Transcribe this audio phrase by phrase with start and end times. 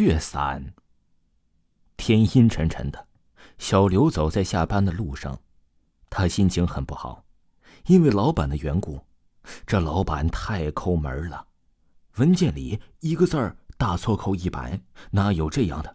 [0.00, 0.72] 血伞。
[1.98, 3.06] 天阴沉沉的，
[3.58, 5.38] 小刘走在下班的路上，
[6.08, 7.26] 他心情很不好，
[7.84, 9.04] 因为老板的缘故。
[9.66, 11.46] 这老板太抠门了，
[12.16, 15.94] 文件里一个字儿大错扣一百，哪有这样的？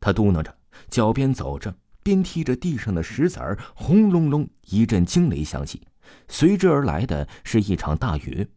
[0.00, 0.54] 他嘟囔着，
[0.90, 5.88] 脚边走着，边踢着地上的石子儿，轰隆隆一阵惊雷响起，
[6.28, 8.50] 随之而来的是一场大雨，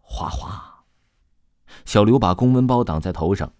[0.00, 0.82] 哗哗。
[1.84, 3.54] 小刘把公文包挡在头上，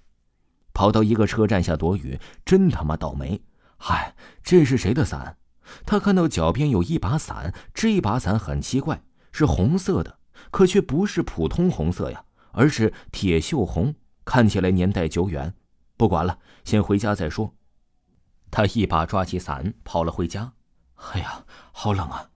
[0.73, 3.42] 跑到一个车站下躲雨，真他妈倒霉！
[3.77, 5.37] 嗨，这是谁的伞？
[5.87, 9.02] 他看到脚边有一把伞，这一把伞很奇怪。
[9.32, 10.19] 是红色的，
[10.51, 15.55] 可却不是普通红色呀，而是铁锈红，看起来年代久远。
[15.96, 17.54] 不管了，先回家再说。
[18.51, 20.52] 他一把抓起伞，跑了回家。
[21.12, 22.29] 哎呀，好冷啊！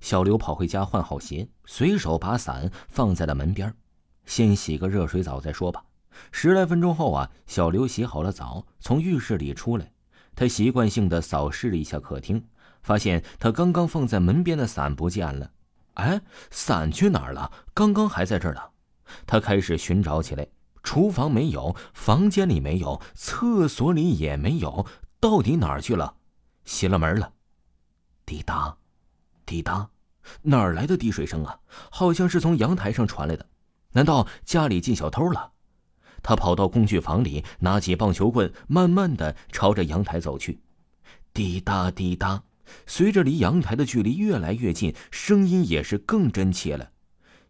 [0.00, 3.74] 小刘跑回家换好鞋，随手把伞放在了门边，
[4.26, 5.84] 先洗个热水澡再说吧。
[6.30, 9.92] 十来分钟后啊，小刘洗好了澡，从浴室里出来，
[10.34, 12.46] 他习惯性的扫视了一下客厅，
[12.82, 15.50] 发现他刚刚放在门边的伞不见了。
[15.94, 17.52] 哎，伞去哪儿了？
[17.74, 18.60] 刚刚还在这儿呢。
[19.26, 20.46] 他开始寻找起来，
[20.82, 24.86] 厨房没有，房间里没有，厕所里也没有，
[25.20, 26.14] 到底哪儿去了？
[26.64, 27.32] 邪了门了。
[28.24, 28.74] 滴答，
[29.44, 29.90] 滴答，
[30.40, 31.60] 哪儿来的滴水声啊？
[31.90, 33.46] 好像是从阳台上传来的。
[33.92, 35.51] 难道家里进小偷了？
[36.22, 40.60] 他跑到工具房里，拿起棒球棍，慢慢的朝着阳台走去。
[41.34, 42.42] 滴答滴答。
[42.86, 46.90] 随着离阳台的距离越来越近，声音也是更真切了。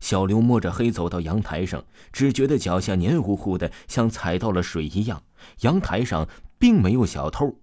[0.01, 5.23] 小刘摸着黑走到阳台上，只觉得脚下黏糊糊的，像踩到了水一样。
[5.61, 6.29] 阳台上
[6.59, 7.61] 并没有小偷，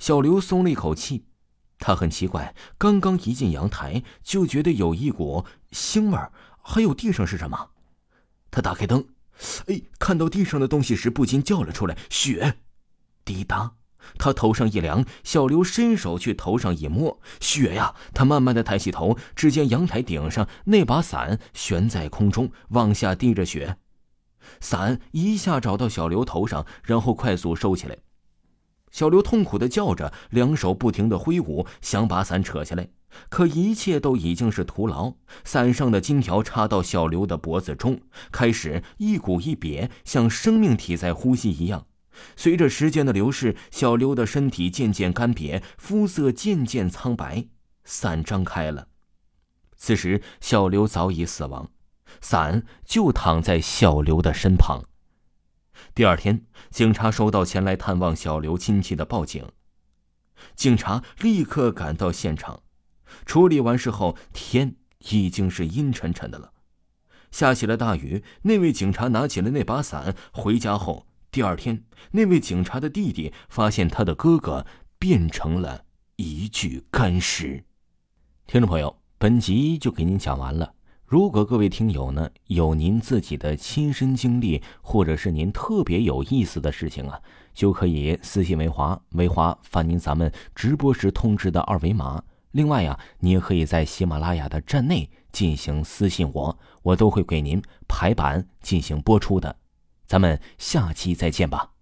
[0.00, 1.26] 小刘松了一口气。
[1.78, 7.70] 他很奇怪，刚刚一进阳台就觉得有一股腥味儿，还有地上是什么？
[8.50, 9.06] 他打开灯，
[9.66, 12.56] 哎，看到地上的东西时不禁叫了出来：“血！”
[13.24, 13.72] 滴答。
[14.18, 17.94] 他头上一凉，小刘伸手去头上一摸，雪呀！
[18.14, 23.76] 他慢慢的抬起头，只见阳台顶上那把伞悬在空中，往下滴着雪。
[24.58, 27.98] 伞一下找到小刘头上，然后快速收起来。
[28.90, 32.88] 小刘痛苦的叫着，两手不停的挥舞，想把伞扯下来，
[33.28, 35.14] 可一切都已经是徒劳。
[35.44, 38.00] 伞上的金条插到小刘的脖子中，
[38.32, 41.86] 开始一鼓一瘪，像生命体在呼吸一样。
[42.36, 47.46] 随着时间的流逝，小刘的身体渐渐干瘪，肤色渐渐苍白。
[47.84, 48.88] 伞张开了，
[49.76, 51.70] 此时小刘早已死亡，
[52.20, 54.89] 伞就躺在小刘的身旁。
[55.94, 59.44] 第二天，警察收到前来探望小刘亲戚的报警，
[60.54, 62.62] 警察立刻赶到现场，
[63.26, 64.76] 处理完事后，天
[65.10, 66.52] 已经是阴沉沉的了，
[67.30, 68.24] 下起了大雨。
[68.42, 71.06] 那位警察拿起了那把伞，回家后。
[71.30, 74.66] 第二天，那位警察的弟弟发现他的哥哥
[74.98, 75.84] 变成了
[76.16, 77.64] 一具干尸。
[78.46, 80.74] 听众朋友，本集就给您讲完了。
[81.10, 87.20] 如果各位听友呢有您自己的亲身经历，或者是您特别有意思的事情啊，
[87.52, 92.22] 就可以私信维华，维华发您咱们直播时通知的二维码。
[92.52, 99.56] 另外呀，你也可以在喜马拉雅的站内进行私信我，我都会给您排版进行播出的。
[100.06, 101.72] 咱们下期再见吧。